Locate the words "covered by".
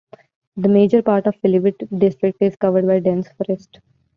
2.55-3.01